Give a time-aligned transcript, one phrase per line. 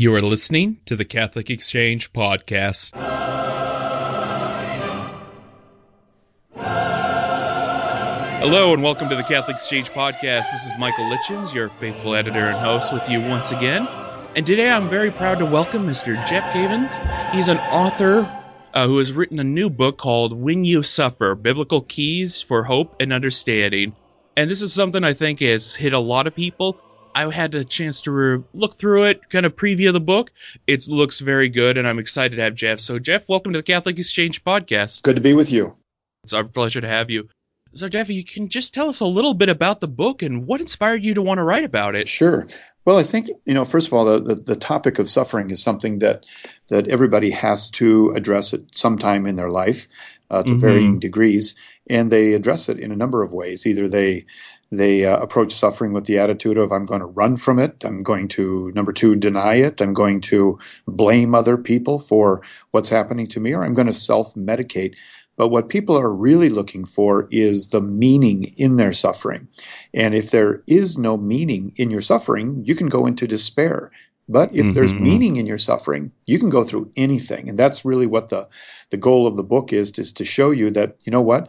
[0.00, 2.96] You are listening to the Catholic Exchange Podcast.
[8.40, 10.52] Hello, and welcome to the Catholic Exchange Podcast.
[10.52, 13.86] This is Michael Lichens, your faithful editor and host, with you once again.
[14.34, 16.14] And today I'm very proud to welcome Mr.
[16.26, 16.96] Jeff Cavins.
[17.34, 18.20] He's an author
[18.72, 22.96] uh, who has written a new book called When You Suffer Biblical Keys for Hope
[23.00, 23.92] and Understanding.
[24.34, 26.80] And this is something I think has hit a lot of people.
[27.14, 30.32] I had a chance to re- look through it, kind of preview the book.
[30.66, 32.80] It looks very good, and I'm excited to have Jeff.
[32.80, 35.02] So, Jeff, welcome to the Catholic Exchange Podcast.
[35.02, 35.76] Good to be with you.
[36.24, 37.28] It's our pleasure to have you.
[37.72, 40.60] So, Jeff, you can just tell us a little bit about the book and what
[40.60, 42.08] inspired you to want to write about it.
[42.08, 42.46] Sure.
[42.84, 43.64] Well, I think you know.
[43.64, 46.24] First of all, the, the, the, topic of suffering is something that
[46.68, 49.86] that everybody has to address at some time in their life,
[50.30, 50.58] uh, to mm-hmm.
[50.58, 51.54] varying degrees,
[51.88, 53.66] and they address it in a number of ways.
[53.66, 54.24] Either they
[54.70, 57.84] they uh, approach suffering with the attitude of I'm going to run from it.
[57.84, 59.80] I'm going to number two deny it.
[59.80, 63.92] I'm going to blame other people for what's happening to me, or I'm going to
[63.92, 64.94] self medicate
[65.40, 69.48] but what people are really looking for is the meaning in their suffering.
[69.94, 73.90] And if there is no meaning in your suffering, you can go into despair.
[74.28, 74.72] But if mm-hmm.
[74.72, 77.48] there's meaning in your suffering, you can go through anything.
[77.48, 78.50] And that's really what the,
[78.90, 81.48] the goal of the book is, is to show you that, you know what?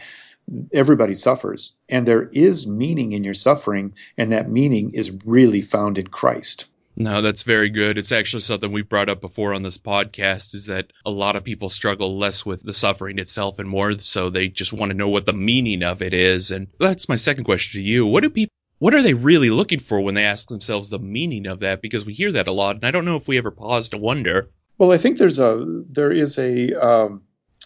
[0.74, 1.74] Everybody suffers.
[1.90, 6.68] And there is meaning in your suffering, and that meaning is really found in Christ.
[6.98, 7.98] No, that's very good.
[7.98, 11.44] It's actually something we've brought up before on this podcast is that a lot of
[11.44, 15.08] people struggle less with the suffering itself and more so they just want to know
[15.08, 16.52] what the meaning of it is.
[16.52, 18.06] And that's my second question to you.
[18.06, 21.46] What do people what are they really looking for when they ask themselves the meaning
[21.46, 21.84] of that?
[21.84, 23.98] Because we hear that a lot, and I don't know if we ever pause to
[24.00, 24.50] wonder.
[24.80, 27.22] Well, I think there's a there is a um,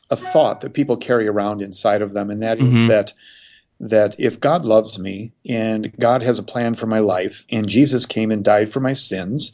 [0.09, 2.87] a thought that people carry around inside of them, and that is mm-hmm.
[2.87, 3.13] that
[3.79, 8.05] that if God loves me and God has a plan for my life and Jesus
[8.05, 9.51] came and died for my sins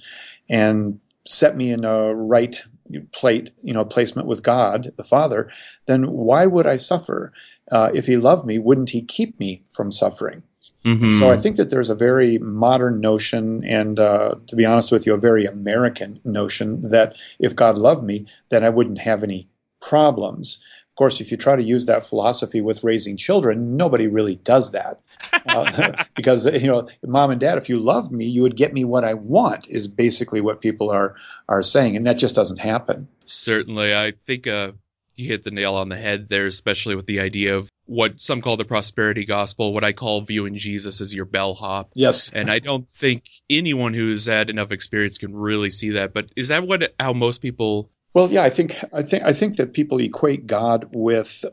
[0.47, 2.63] and set me in a right
[3.11, 5.49] plate, you know, placement with God, the Father,
[5.87, 7.31] then why would I suffer?
[7.71, 10.43] Uh, if He loved me, wouldn't He keep me from suffering?
[10.85, 11.11] Mm-hmm.
[11.11, 15.05] So I think that there's a very modern notion, and uh, to be honest with
[15.05, 19.47] you, a very American notion that if God loved me, then I wouldn't have any
[19.81, 20.59] problems.
[20.89, 24.71] Of course, if you try to use that philosophy with raising children, nobody really does
[24.71, 24.99] that.
[25.45, 28.83] Uh, because, you know, mom and dad, if you loved me, you would get me
[28.83, 31.15] what I want, is basically what people are,
[31.47, 31.95] are saying.
[31.95, 33.07] And that just doesn't happen.
[33.23, 33.95] Certainly.
[33.95, 34.73] I think uh,
[35.15, 38.41] you hit the nail on the head there, especially with the idea of what some
[38.41, 41.91] call the prosperity gospel, what I call viewing Jesus as your bellhop.
[41.93, 42.29] Yes.
[42.31, 46.13] And I don't think anyone who's had enough experience can really see that.
[46.13, 49.55] But is that what how most people well, yeah, I think I think I think
[49.57, 51.45] that people equate God with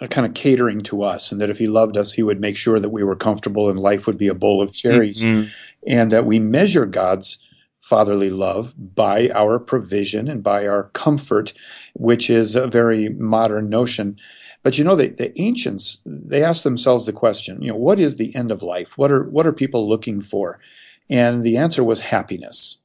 [0.00, 2.56] a kind of catering to us, and that if He loved us, He would make
[2.56, 5.48] sure that we were comfortable and life would be a bowl of cherries, mm-hmm.
[5.86, 7.38] and that we measure God's
[7.80, 11.52] fatherly love by our provision and by our comfort,
[11.94, 14.16] which is a very modern notion.
[14.62, 18.16] But you know, the, the ancients they asked themselves the question, you know, what is
[18.16, 18.96] the end of life?
[18.96, 20.60] What are what are people looking for?
[21.10, 22.78] And the answer was happiness.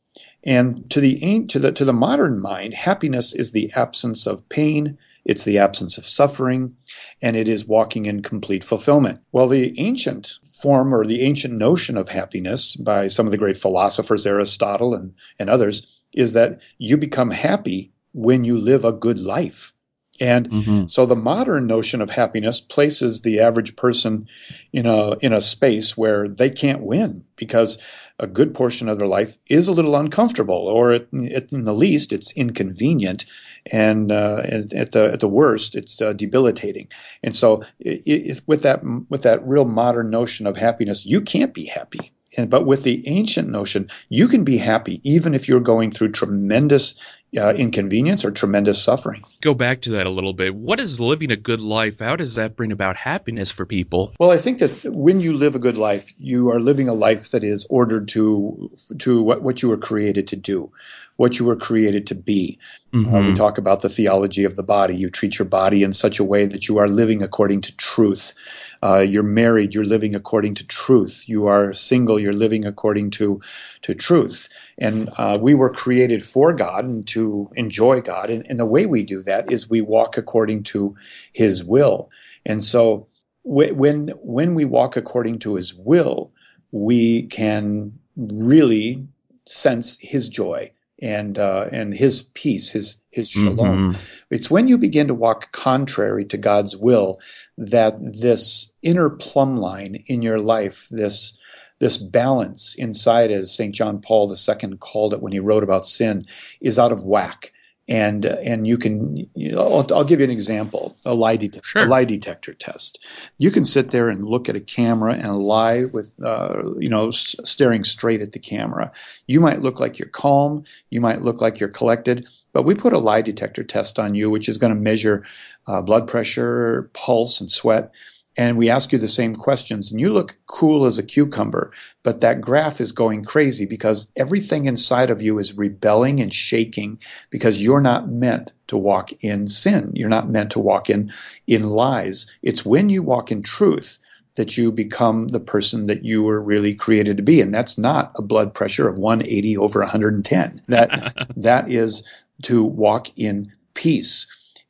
[0.43, 4.97] And to the to the to the modern mind, happiness is the absence of pain,
[5.25, 6.75] it's the absence of suffering,
[7.21, 9.19] and it is walking in complete fulfillment.
[9.31, 13.57] Well, the ancient form or the ancient notion of happiness by some of the great
[13.57, 19.19] philosophers, Aristotle and, and others, is that you become happy when you live a good
[19.19, 19.73] life.
[20.21, 20.87] And mm-hmm.
[20.87, 24.27] so the modern notion of happiness places the average person
[24.73, 27.77] in a in a space where they can't win because
[28.19, 31.73] a good portion of their life is a little uncomfortable, or at, at in the
[31.73, 33.25] least, it's inconvenient,
[33.71, 36.87] and, uh, and, at the at the worst, it's uh, debilitating.
[37.23, 41.53] And so, it, it, with that with that real modern notion of happiness, you can't
[41.53, 42.11] be happy.
[42.37, 46.11] And, but with the ancient notion, you can be happy even if you're going through
[46.11, 46.93] tremendous
[47.37, 49.23] uh, inconvenience or tremendous suffering.
[49.41, 50.55] Go back to that a little bit.
[50.55, 51.99] What is living a good life?
[51.99, 54.13] How does that bring about happiness for people?
[54.19, 57.31] Well, I think that when you live a good life, you are living a life
[57.31, 58.69] that is ordered to
[58.99, 60.71] to what, what you were created to do,
[61.17, 62.57] what you were created to be.
[62.93, 63.13] Mm-hmm.
[63.13, 64.95] Uh, we talk about the theology of the body.
[64.95, 68.33] You treat your body in such a way that you are living according to truth.
[68.81, 71.25] Uh, you're married, you're living according to truth.
[71.27, 73.41] You are single, you're living according to
[73.81, 74.49] to truth.
[74.77, 78.29] And uh, we were created for God and to enjoy God.
[78.29, 80.95] And, and the way we do that is we walk according to
[81.33, 82.09] His will.
[82.45, 83.07] And so
[83.43, 86.31] when when we walk according to His will,
[86.71, 89.07] we can really
[89.45, 93.93] sense His joy and uh, and His peace, His His shalom.
[93.93, 94.01] Mm-hmm.
[94.29, 97.19] It's when you begin to walk contrary to God's will
[97.57, 101.37] that this inner plumb line in your life, this
[101.79, 103.73] this balance inside, as St.
[103.73, 106.25] John Paul II called it when he wrote about sin,
[106.59, 107.53] is out of whack
[107.89, 111.35] and uh, and you can you know, I'll, I'll, give you an example a lie,
[111.35, 111.81] detector, sure.
[111.81, 112.99] a lie detector test.
[113.39, 117.07] You can sit there and look at a camera and lie with uh, you know
[117.07, 118.91] s- staring straight at the camera.
[119.27, 120.63] You might look like you're calm.
[120.91, 122.29] You might look like you're collected.
[122.53, 125.25] But we put a lie detector test on you which is going to measure
[125.67, 127.91] uh, blood pressure pulse and sweat
[128.37, 129.91] and we ask you the same questions.
[129.91, 131.71] And you look cool as a cucumber
[132.03, 136.99] but that graph is going crazy because everything inside of you is rebelling and shaking
[137.29, 139.91] because you're not meant to walk in sin.
[139.93, 141.11] You're not meant to walk in
[141.47, 142.25] in lies.
[142.41, 143.99] It's when you walk in truth
[144.35, 147.41] that you become the person that you were really created to be.
[147.41, 152.03] And that's not a blood pressure of 180 over 110 that that is
[152.43, 154.27] to walk in peace.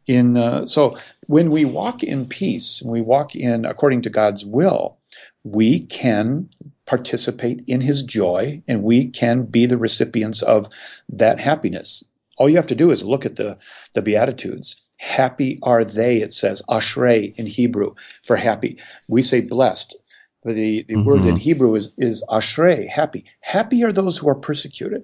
[0.07, 0.97] In the, so
[1.29, 4.97] when we walk in peace, we walk in according to God's will,
[5.43, 6.49] we can
[6.87, 10.67] participate in his joy and we can be the recipients of
[11.07, 12.03] that happiness.
[12.39, 13.59] All you have to do is look at the,
[13.93, 14.81] the Beatitudes.
[14.97, 17.91] Happy are they, it says, ashrei in Hebrew
[18.23, 18.79] for happy.
[19.07, 19.95] We say blessed.
[20.43, 21.03] The, the mm-hmm.
[21.03, 23.25] word in Hebrew is, is ashrei, happy.
[23.41, 25.03] Happy are those who are persecuted.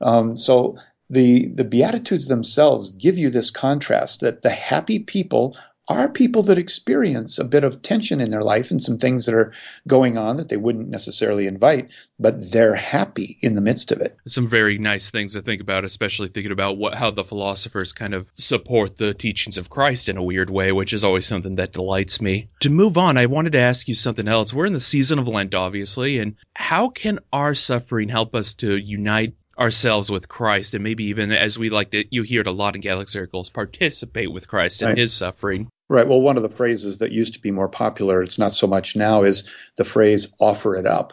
[0.00, 0.76] Um, so
[1.10, 5.56] the, the Beatitudes themselves give you this contrast that the happy people
[5.88, 9.34] are people that experience a bit of tension in their life and some things that
[9.34, 9.52] are
[9.86, 14.16] going on that they wouldn't necessarily invite, but they're happy in the midst of it.
[14.26, 18.14] Some very nice things to think about, especially thinking about what how the philosophers kind
[18.14, 21.72] of support the teachings of Christ in a weird way, which is always something that
[21.72, 22.48] delights me.
[22.60, 24.54] To move on, I wanted to ask you something else.
[24.54, 28.76] We're in the season of Lent, obviously, and how can our suffering help us to
[28.76, 32.52] unite ourselves with Christ, and maybe even as we like to, you hear it a
[32.52, 34.98] lot in Catholic circles, participate with Christ in right.
[34.98, 35.68] His suffering.
[35.88, 36.08] Right.
[36.08, 38.96] Well, one of the phrases that used to be more popular, it's not so much
[38.96, 41.12] now, is the phrase "offer it up."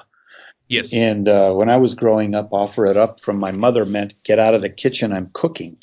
[0.71, 0.93] Yes.
[0.93, 4.39] And uh, when I was growing up, offer it up from my mother meant get
[4.39, 5.11] out of the kitchen.
[5.11, 5.77] I'm cooking.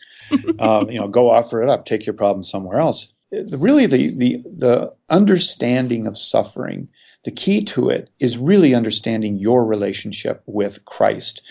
[0.59, 1.85] um, you know, go offer it up.
[1.85, 3.09] Take your problem somewhere else.
[3.31, 6.89] Really, the the the understanding of suffering,
[7.25, 11.43] the key to it is really understanding your relationship with Christ.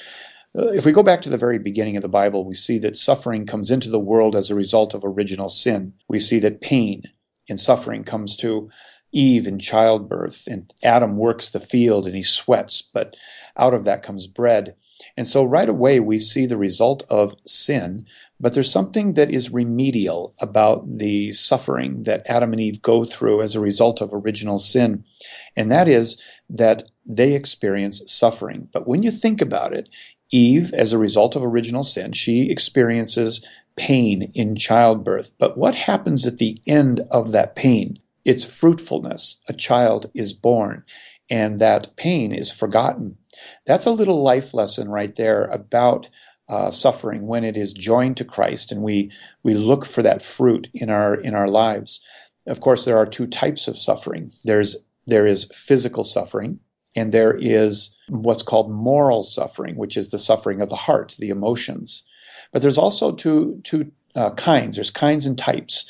[0.60, 3.46] If we go back to the very beginning of the Bible, we see that suffering
[3.46, 5.94] comes into the world as a result of original sin.
[6.10, 7.04] We see that pain
[7.48, 8.68] and suffering comes to
[9.12, 13.16] Eve in childbirth, and Adam works the field and he sweats, but
[13.56, 14.76] out of that comes bread.
[15.16, 18.08] And so right away we see the result of sin,
[18.40, 23.42] but there's something that is remedial about the suffering that Adam and Eve go through
[23.42, 25.04] as a result of original sin.
[25.56, 26.20] And that is
[26.50, 28.70] that they experience suffering.
[28.74, 29.88] But when you think about it,
[30.32, 33.46] Eve, as a result of original sin, she experiences
[33.76, 35.32] pain in childbirth.
[35.38, 38.00] But what happens at the end of that pain?
[38.26, 39.40] It's fruitfulness.
[39.48, 40.84] A child is born,
[41.30, 43.18] and that pain is forgotten.
[43.66, 46.10] That's a little life lesson right there about
[46.50, 49.12] uh, suffering when it is joined to Christ, and we
[49.44, 52.02] we look for that fruit in our in our lives.
[52.46, 54.32] Of course, there are two types of suffering.
[54.44, 54.76] There's
[55.06, 56.60] there is physical suffering,
[56.98, 61.30] and there is what's called moral suffering, which is the suffering of the heart, the
[61.30, 62.04] emotions.
[62.52, 64.76] But there's also two, two uh, kinds.
[64.76, 65.86] There's kinds and types.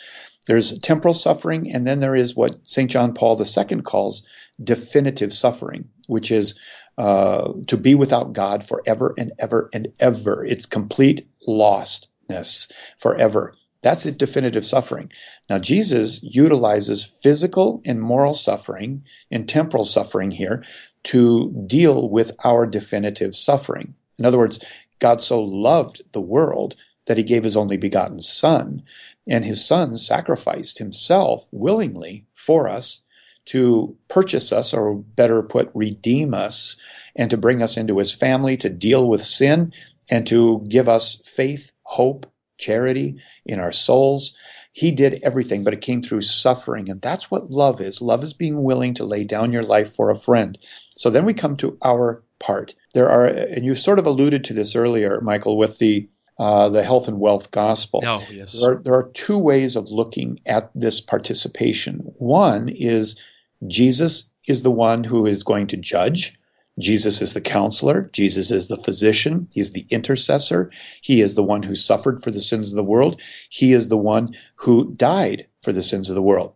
[0.48, 2.92] There's temporal suffering, and then there is what St.
[2.92, 4.28] John Paul II calls
[4.62, 6.60] definitive suffering, which is
[6.98, 10.44] uh, to be without God forever and ever and ever.
[10.46, 13.54] It's complete lostness forever.
[13.82, 15.12] That's a definitive suffering.
[15.50, 20.64] Now, Jesus utilizes physical and moral suffering and temporal suffering here
[21.08, 23.94] to deal with our definitive suffering.
[24.20, 24.60] In other words,
[25.00, 28.84] God so loved the world that he gave his only begotten Son,
[29.30, 33.02] and his Son sacrificed himself willingly for us
[33.46, 36.76] to purchase us, or better put, redeem us,
[37.16, 39.72] and to bring us into his family, to deal with sin,
[40.10, 44.36] and to give us faith, hope, charity in our souls.
[44.78, 46.88] He did everything, but it came through suffering.
[46.88, 48.00] And that's what love is.
[48.00, 50.56] Love is being willing to lay down your life for a friend.
[50.92, 52.76] So then we come to our part.
[52.94, 56.08] There are, and you sort of alluded to this earlier, Michael, with the
[56.38, 58.02] uh, the health and wealth gospel.
[58.06, 58.62] Oh, yes.
[58.62, 62.14] There are, there are two ways of looking at this participation.
[62.20, 63.20] One is
[63.66, 66.37] Jesus is the one who is going to judge.
[66.80, 68.10] Jesus is the counselor.
[68.14, 69.48] Jesus is the physician.
[69.52, 70.72] He's the intercessor.
[71.02, 73.20] He is the one who suffered for the sins of the world.
[73.50, 76.54] He is the one who died for the sins of the world.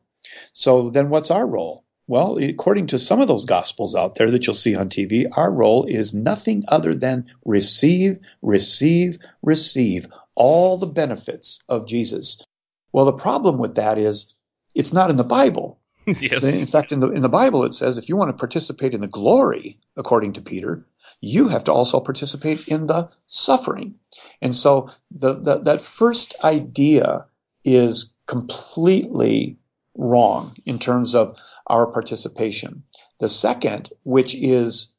[0.53, 1.83] So then what's our role?
[2.07, 5.51] Well, according to some of those gospels out there that you'll see on TV, our
[5.51, 12.43] role is nothing other than receive, receive, receive all the benefits of Jesus.
[12.91, 14.35] Well, the problem with that is
[14.75, 15.79] it's not in the Bible.
[16.05, 16.61] yes.
[16.61, 19.01] In fact, in the in the Bible, it says if you want to participate in
[19.01, 20.85] the glory according to Peter,
[21.19, 23.95] you have to also participate in the suffering.
[24.41, 27.25] And so the, the, that first idea
[27.63, 29.57] is completely
[29.95, 32.83] wrong in terms of our participation.
[33.19, 34.91] The second, which is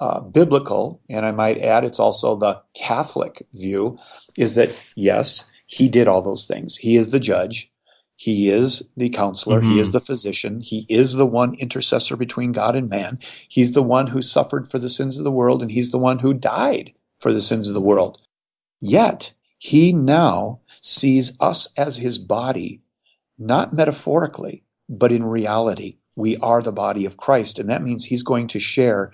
[0.00, 3.98] uh, biblical, and I might add it's also the Catholic view,
[4.36, 6.76] is that yes, he did all those things.
[6.76, 7.71] He is the judge.
[8.22, 9.60] He is the counselor.
[9.60, 9.72] Mm-hmm.
[9.72, 9.94] He is mm-hmm.
[9.94, 10.60] the physician.
[10.60, 13.18] He is the one intercessor between God and man.
[13.48, 16.20] He's the one who suffered for the sins of the world, and he's the one
[16.20, 18.20] who died for the sins of the world.
[18.80, 22.80] Yet, he now sees us as his body,
[23.38, 25.96] not metaphorically, but in reality.
[26.14, 29.12] We are the body of Christ, and that means he's going to share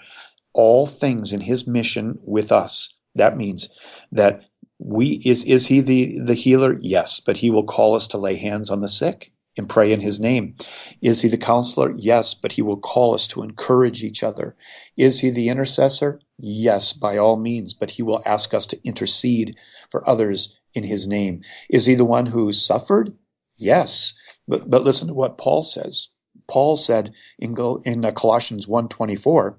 [0.53, 2.95] all things in his mission with us.
[3.15, 3.71] That means
[4.13, 4.45] that
[4.79, 6.77] we is is he the the healer?
[6.81, 10.01] Yes, but he will call us to lay hands on the sick and pray in
[10.01, 10.55] his name.
[11.03, 11.93] Is he the counselor?
[11.97, 14.57] Yes, but he will call us to encourage each other.
[14.97, 16.21] Is he the intercessor?
[16.39, 19.57] Yes, by all means, but he will ask us to intercede
[19.91, 21.43] for others in his name.
[21.69, 23.17] Is he the one who suffered?
[23.57, 24.15] Yes.
[24.47, 26.09] But, but listen to what Paul says.
[26.47, 29.57] Paul said in, in uh, Colossians 1.24,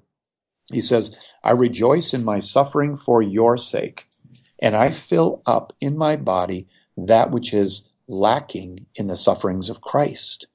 [0.72, 4.06] he says, I rejoice in my suffering for your sake,
[4.60, 9.80] and I fill up in my body that which is lacking in the sufferings of
[9.80, 10.46] Christ.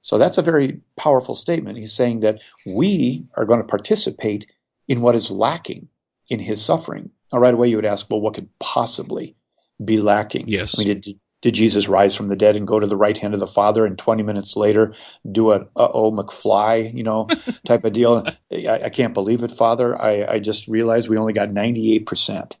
[0.00, 1.78] So that's a very powerful statement.
[1.78, 4.46] He's saying that we are going to participate
[4.88, 5.88] in what is lacking
[6.28, 7.10] in his suffering.
[7.32, 9.36] Now, right away, you would ask, well, what could possibly
[9.82, 10.48] be lacking?
[10.48, 10.78] Yes.
[10.78, 13.32] I mean, did, did Jesus rise from the dead and go to the right hand
[13.34, 14.94] of the Father and 20 minutes later
[15.30, 17.28] do a uh-oh McFly, you know,
[17.66, 18.24] type of deal?
[18.52, 20.00] I, I, can't believe it, Father.
[20.00, 22.56] I, I just realized we only got 98%.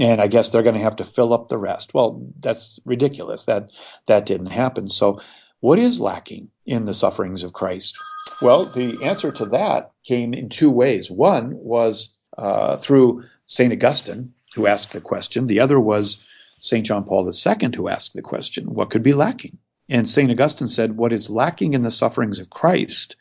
[0.00, 1.94] And I guess they're going to have to fill up the rest.
[1.94, 3.44] Well, that's ridiculous.
[3.44, 3.70] That
[4.06, 4.88] that didn't happen.
[4.88, 5.20] So
[5.60, 7.96] what is lacking in the sufferings of Christ?
[8.42, 11.10] Well, the answer to that came in two ways.
[11.10, 13.72] One was uh, through St.
[13.72, 15.46] Augustine, who asked the question.
[15.46, 16.24] The other was
[16.56, 16.84] St.
[16.84, 19.58] John Paul II who asked the question, what could be lacking?
[19.88, 20.30] And St.
[20.30, 23.16] Augustine said, what is lacking in the sufferings of Christ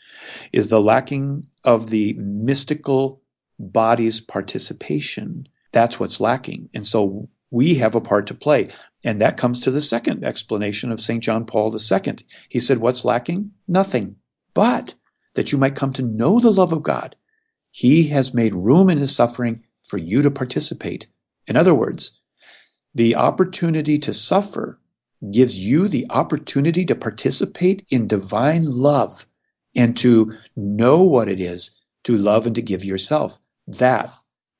[0.53, 3.21] is the lacking of the mystical
[3.57, 5.47] body's participation.
[5.71, 6.69] That's what's lacking.
[6.73, 8.67] And so we have a part to play.
[9.03, 11.23] And that comes to the second explanation of St.
[11.23, 12.15] John Paul II.
[12.49, 13.51] He said, what's lacking?
[13.67, 14.17] Nothing.
[14.53, 14.95] But
[15.35, 17.15] that you might come to know the love of God.
[17.71, 21.07] He has made room in his suffering for you to participate.
[21.47, 22.19] In other words,
[22.93, 24.79] the opportunity to suffer
[25.31, 29.25] gives you the opportunity to participate in divine love
[29.75, 33.39] and to know what it is to love and to give yourself.
[33.67, 34.11] That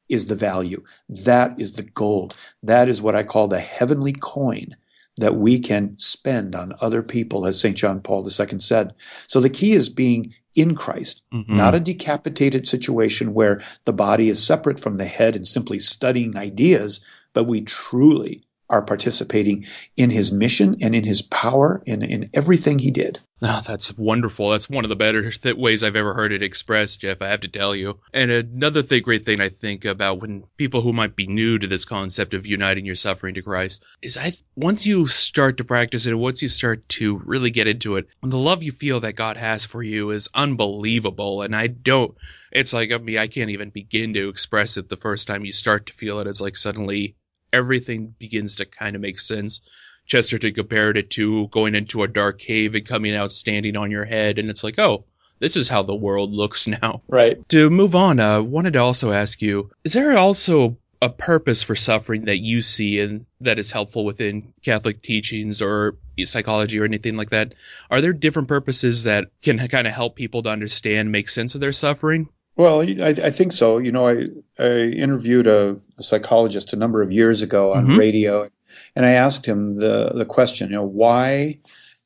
[0.09, 0.83] is the value.
[1.07, 2.35] That is the gold.
[2.63, 4.75] That is what I call the heavenly coin
[5.17, 7.75] that we can spend on other people, as St.
[7.75, 8.93] John Paul II said.
[9.27, 11.55] So the key is being in Christ, mm-hmm.
[11.55, 16.35] not a decapitated situation where the body is separate from the head and simply studying
[16.35, 17.01] ideas,
[17.33, 19.65] but we truly are participating
[19.97, 23.19] in his mission and in his power and in everything he did.
[23.41, 24.49] Oh, that's wonderful.
[24.49, 27.41] That's one of the better th- ways I've ever heard it expressed, Jeff, I have
[27.41, 27.99] to tell you.
[28.13, 31.65] And another thing, great thing I think about when people who might be new to
[31.65, 36.05] this concept of uniting your suffering to Christ is I, once you start to practice
[36.05, 39.38] it, once you start to really get into it, the love you feel that God
[39.38, 41.41] has for you is unbelievable.
[41.41, 42.15] And I don't,
[42.51, 45.53] it's like, I mean, I can't even begin to express it the first time you
[45.53, 46.27] start to feel it.
[46.27, 47.15] It's like suddenly
[47.53, 49.62] everything begins to kind of make sense.
[50.06, 54.06] Chesterton compared it to going into a dark cave and coming out standing on your
[54.06, 55.06] head, and it's like, oh,
[55.39, 57.01] this is how the world looks now.
[57.08, 57.48] Right.
[57.50, 61.63] To move on, I uh, wanted to also ask you, is there also a purpose
[61.63, 66.84] for suffering that you see and that is helpful within Catholic teachings or psychology or
[66.84, 67.53] anything like that?
[67.89, 71.62] Are there different purposes that can kind of help people to understand, make sense of
[71.62, 72.27] their suffering?
[72.59, 73.77] Well, I, I, think so.
[73.77, 74.25] You know, I,
[74.61, 77.97] I interviewed a, a, psychologist a number of years ago on mm-hmm.
[77.97, 78.49] radio,
[78.97, 81.57] and I asked him the, the question, you know, why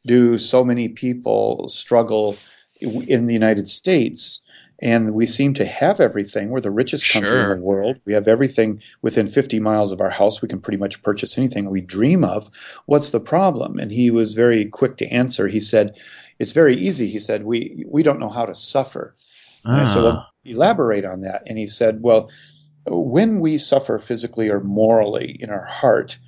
[0.06, 2.36] do so many people struggle
[2.80, 4.44] in the United States?
[4.78, 6.52] And we seem to have everything.
[6.52, 7.54] We're the richest country sure.
[7.54, 7.98] in the world.
[8.06, 10.44] We have everything within 50 miles of our house.
[10.44, 12.52] We can pretty much purchase anything we dream of.
[12.86, 13.80] What's the problem?
[13.80, 15.48] And he was very quick to answer.
[15.48, 15.96] He said,
[16.38, 17.08] It's very easy.
[17.08, 19.16] He said, We, we don't know how to suffer.
[19.66, 19.86] Ah.
[19.86, 21.44] So uh, elaborate on that.
[21.48, 22.30] And he said, well,
[22.86, 26.20] when we suffer physically or morally in our heart,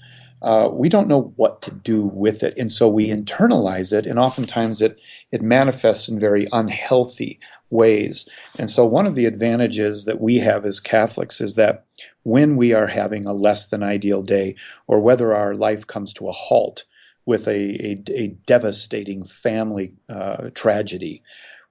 [0.41, 2.53] uh, we don't know what to do with it.
[2.57, 5.01] And so we internalize it, and oftentimes it,
[5.31, 7.39] it manifests in very unhealthy
[7.71, 8.29] ways.
[8.59, 11.85] And so one of the advantages that we have as Catholics is that
[12.23, 14.55] when we are having a less than ideal day,
[14.87, 16.83] or whether our life comes to a halt
[17.25, 21.23] with a, a, a devastating family uh, tragedy,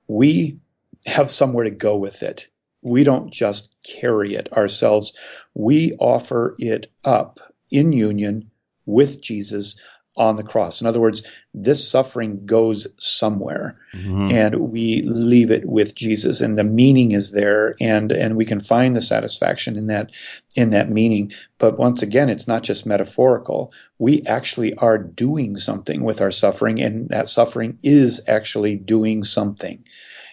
[0.09, 0.59] we
[1.07, 2.49] have somewhere to go with it.
[2.83, 5.15] we don't just carry it ourselves.
[5.55, 8.51] We offer it up in union
[8.85, 9.75] with Jesus
[10.17, 10.81] on the cross.
[10.81, 11.23] In other words,
[11.55, 14.31] this suffering goes somewhere mm-hmm.
[14.31, 18.61] and we leave it with Jesus and the meaning is there and and we can
[18.61, 20.13] find the satisfaction in that
[20.55, 21.33] in that meaning.
[21.59, 23.73] But once again, it's not just metaphorical.
[23.99, 29.85] We actually are doing something with our suffering and that suffering is actually doing something.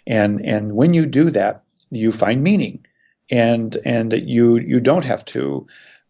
[0.08, 2.86] And and when you do that, you find meaning.
[3.30, 5.66] And and you you don't have to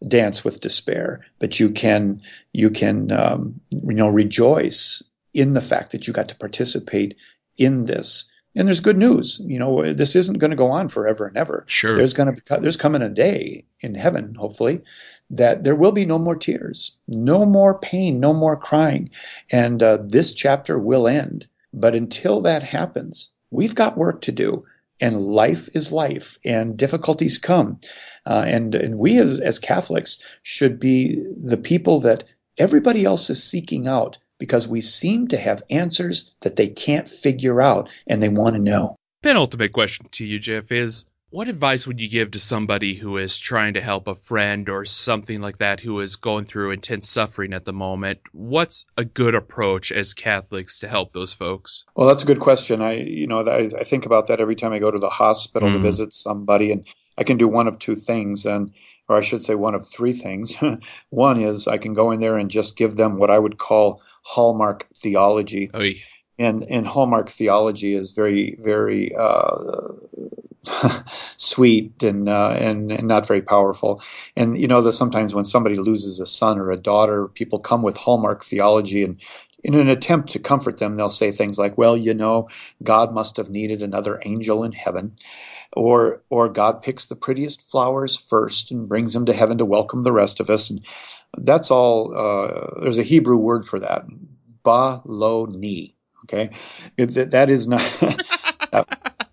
[0.08, 2.20] dance with despair, but you can
[2.52, 5.02] you can um, you know rejoice
[5.34, 7.16] in the fact that you got to participate
[7.56, 8.26] in this.
[8.54, 9.40] And there's good news.
[9.44, 11.64] You know, this isn't going to go on forever and ever.
[11.68, 11.96] Sure.
[11.96, 14.82] There's going to be, there's coming a day in heaven, hopefully,
[15.30, 19.10] that there will be no more tears, no more pain, no more crying,
[19.50, 21.46] and uh, this chapter will end.
[21.72, 24.64] But until that happens, we've got work to do
[25.00, 27.80] and life is life and difficulties come.
[28.24, 32.24] Uh, and, and we as, as Catholics should be the people that
[32.58, 37.60] everybody else is seeking out because we seem to have answers that they can't figure
[37.60, 38.96] out and they want to know.
[39.22, 43.38] Penultimate question to you, Jeff, is what advice would you give to somebody who is
[43.38, 47.54] trying to help a friend or something like that who is going through intense suffering
[47.54, 48.20] at the moment?
[48.32, 51.86] What's a good approach as Catholics to help those folks?
[51.96, 52.82] Well, that's a good question.
[52.82, 55.70] I, you know, I, I think about that every time I go to the hospital
[55.70, 55.72] mm.
[55.72, 56.86] to visit somebody, and
[57.16, 58.70] I can do one of two things, and
[59.08, 60.54] or I should say one of three things.
[61.08, 64.02] one is I can go in there and just give them what I would call
[64.22, 65.70] hallmark theology.
[65.74, 65.92] Oy.
[66.38, 69.54] And and hallmark theology is very very uh,
[71.36, 74.02] sweet and, uh, and, and not very powerful.
[74.36, 77.82] And you know that sometimes when somebody loses a son or a daughter, people come
[77.82, 79.20] with hallmark theology and
[79.64, 82.48] in an attempt to comfort them, they'll say things like, "Well, you know,
[82.82, 85.12] God must have needed another angel in heaven."
[85.74, 90.02] Or, or God picks the prettiest flowers first and brings them to heaven to welcome
[90.02, 90.68] the rest of us.
[90.68, 90.84] And
[91.38, 92.14] that's all.
[92.14, 94.04] Uh, there's a Hebrew word for that,
[94.64, 95.94] baloni.
[96.24, 96.50] Okay,
[96.96, 97.82] it, that is not.
[98.72, 98.88] That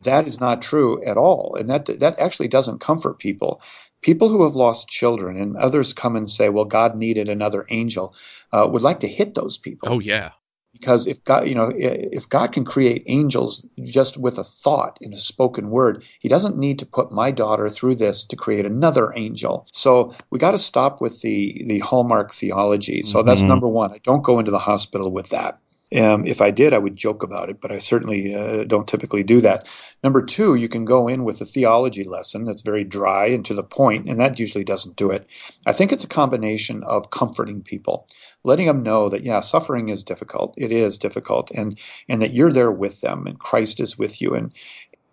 [0.09, 1.55] is not true at all.
[1.59, 3.61] And that, that actually doesn't comfort people.
[4.01, 8.15] People who have lost children and others come and say, well, God needed another angel,
[8.51, 9.89] uh, would like to hit those people.
[9.89, 10.31] Oh, yeah.
[10.71, 15.13] Because if God, you know, if God can create angels just with a thought in
[15.13, 19.11] a spoken word, He doesn't need to put my daughter through this to create another
[19.15, 19.67] angel.
[19.71, 23.01] So we got to stop with the the hallmark theology.
[23.01, 23.27] So mm-hmm.
[23.27, 23.91] that's number one.
[23.91, 25.59] I don't go into the hospital with that.
[25.95, 29.23] Um, if I did, I would joke about it, but I certainly uh, don't typically
[29.23, 29.67] do that.
[30.03, 33.55] Number two, you can go in with a theology lesson that's very dry and to
[33.55, 35.25] the point, and that usually doesn't do it.
[35.65, 38.07] I think it's a combination of comforting people,
[38.43, 40.53] letting them know that yeah, suffering is difficult.
[40.57, 44.35] It is difficult, and and that you're there with them, and Christ is with you,
[44.35, 44.53] and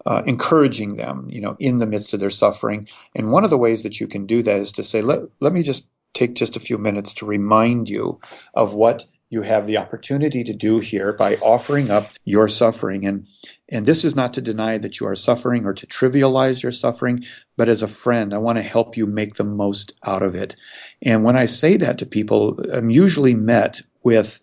[0.05, 2.89] uh, encouraging them, you know, in the midst of their suffering.
[3.15, 5.53] And one of the ways that you can do that is to say, let let
[5.53, 8.21] me just take just a few minutes to remind you
[8.55, 13.07] of what you have the opportunity to do here by offering up your suffering.
[13.07, 13.27] And,
[13.69, 17.25] and this is not to deny that you are suffering or to trivialize your suffering,
[17.57, 20.55] but as a friend, I want to help you make the most out of it.
[21.03, 24.41] And when I say that to people, I'm usually met with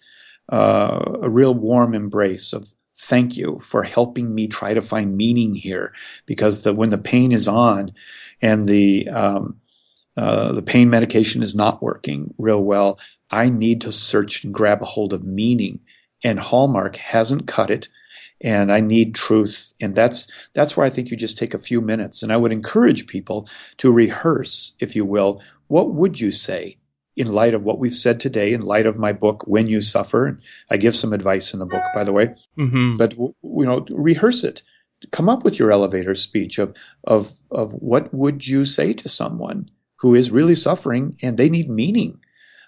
[0.49, 5.53] uh, a real warm embrace of thank you for helping me try to find meaning
[5.53, 5.93] here
[6.25, 7.93] because the, when the pain is on
[8.41, 9.59] and the um,
[10.15, 12.99] uh, the pain medication is not working real well.
[13.31, 15.81] I need to search and grab a hold of meaning.
[16.23, 17.87] And Hallmark hasn't cut it.
[18.41, 19.73] And I need truth.
[19.79, 22.21] And that's, that's where I think you just take a few minutes.
[22.21, 23.47] And I would encourage people
[23.77, 26.77] to rehearse, if you will, what would you say
[27.15, 30.37] in light of what we've said today, in light of my book, When You Suffer?
[30.69, 32.35] I give some advice in the book, by the way.
[32.57, 32.97] Mm-hmm.
[32.97, 34.61] But, you know, rehearse it.
[35.11, 39.69] Come up with your elevator speech of, of, of what would you say to someone
[40.03, 42.19] who is really suffering and they need meaning.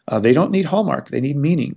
[0.08, 1.76] Uh, they don't need hallmark; they need meaning,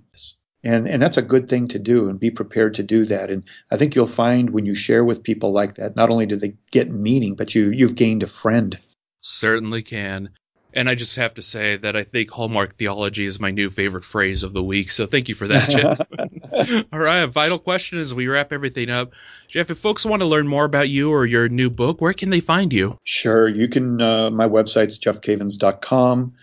[0.62, 2.08] and and that's a good thing to do.
[2.08, 3.28] And be prepared to do that.
[3.30, 6.36] And I think you'll find when you share with people like that, not only do
[6.36, 8.78] they get meaning, but you you've gained a friend.
[9.20, 10.30] Certainly can.
[10.78, 14.04] And I just have to say that I think Hallmark theology is my new favorite
[14.04, 14.90] phrase of the week.
[14.90, 16.86] So thank you for that, Jeff.
[16.92, 17.18] All right.
[17.18, 19.12] A final question as we wrap everything up.
[19.48, 22.30] Jeff, if folks want to learn more about you or your new book, where can
[22.30, 22.98] they find you?
[23.02, 23.48] Sure.
[23.48, 26.34] You can, uh, my website's jeffcavins.com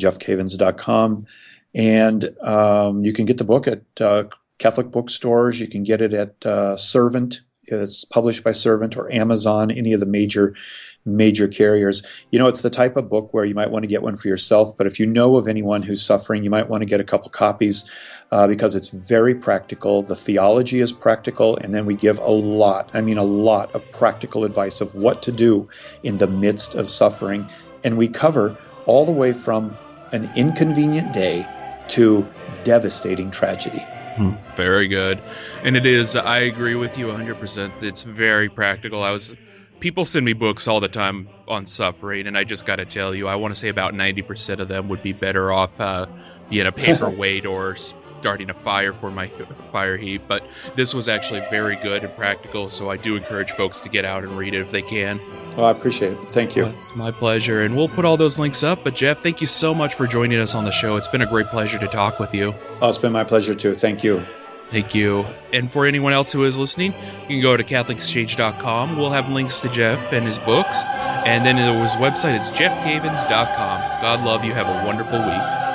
[0.00, 1.26] jeffcavins.com.
[1.74, 4.24] And um, you can get the book at uh,
[4.58, 5.60] Catholic bookstores.
[5.60, 10.00] You can get it at uh, Servant It's published by Servant or Amazon, any of
[10.00, 10.56] the major
[11.04, 12.02] major carriers.
[12.30, 14.28] You know, it's the type of book where you might want to get one for
[14.28, 17.04] yourself, but if you know of anyone who's suffering, you might want to get a
[17.04, 17.84] couple copies
[18.32, 20.02] uh, because it's very practical.
[20.02, 23.90] The theology is practical, and then we give a lot, I mean, a lot of
[23.92, 25.68] practical advice of what to do
[26.02, 27.48] in the midst of suffering.
[27.82, 29.76] And we cover all the way from
[30.12, 31.46] an inconvenient day
[31.88, 32.26] to
[32.62, 33.84] devastating tragedy.
[34.16, 35.22] Hmm, very good.
[35.62, 37.82] And it is, I agree with you 100%.
[37.82, 39.02] It's very practical.
[39.02, 39.36] I was,
[39.80, 43.14] people send me books all the time on suffering, and I just got to tell
[43.14, 46.06] you, I want to say about 90% of them would be better off uh,
[46.48, 49.30] being a paperweight or starting a fire for my
[49.72, 50.22] fire heap.
[50.28, 50.44] But
[50.76, 54.24] this was actually very good and practical, so I do encourage folks to get out
[54.24, 55.20] and read it if they can.
[55.56, 56.30] Well, I appreciate it.
[56.30, 56.64] Thank you.
[56.64, 57.62] Well, it's my pleasure.
[57.62, 58.84] And we'll put all those links up.
[58.84, 60.96] But, Jeff, thank you so much for joining us on the show.
[60.96, 62.54] It's been a great pleasure to talk with you.
[62.80, 63.74] Oh, it's been my pleasure, too.
[63.74, 64.24] Thank you.
[64.70, 65.26] Thank you.
[65.52, 68.96] And for anyone else who is listening, you can go to CatholicExchange.com.
[68.96, 70.84] We'll have links to Jeff and his books.
[71.26, 74.00] And then his website is jeffcavins.com.
[74.00, 74.54] God love you.
[74.54, 75.69] Have a wonderful week.